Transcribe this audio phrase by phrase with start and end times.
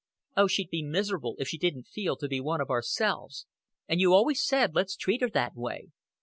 [0.35, 3.45] "Oh, she'd be miserable if she didn't feel to be one of ourselves
[3.87, 5.91] and you always said let's treat her that way."